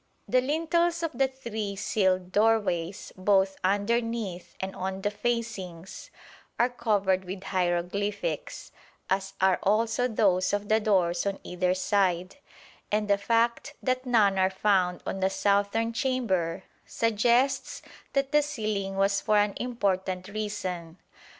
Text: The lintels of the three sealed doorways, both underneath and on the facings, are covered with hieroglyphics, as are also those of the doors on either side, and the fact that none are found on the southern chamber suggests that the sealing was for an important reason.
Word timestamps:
The 0.27 0.41
lintels 0.41 1.03
of 1.03 1.11
the 1.13 1.27
three 1.27 1.75
sealed 1.75 2.31
doorways, 2.31 3.13
both 3.15 3.55
underneath 3.63 4.55
and 4.59 4.75
on 4.75 5.01
the 5.03 5.11
facings, 5.11 6.09
are 6.57 6.69
covered 6.71 7.23
with 7.23 7.43
hieroglyphics, 7.43 8.71
as 9.11 9.33
are 9.39 9.59
also 9.61 10.07
those 10.07 10.53
of 10.53 10.69
the 10.69 10.79
doors 10.79 11.27
on 11.27 11.37
either 11.43 11.75
side, 11.75 12.37
and 12.91 13.07
the 13.07 13.19
fact 13.19 13.75
that 13.83 14.07
none 14.07 14.39
are 14.39 14.49
found 14.49 15.03
on 15.05 15.19
the 15.19 15.29
southern 15.29 15.93
chamber 15.93 16.63
suggests 16.83 17.83
that 18.13 18.31
the 18.31 18.41
sealing 18.41 18.95
was 18.95 19.21
for 19.21 19.37
an 19.37 19.53
important 19.57 20.27
reason. 20.29 20.97